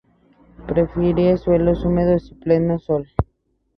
Prefiere 0.67 1.37
suelos 1.37 1.85
húmedos 1.85 2.31
y 2.31 2.33
pleno 2.33 2.79
sol. 2.79 3.07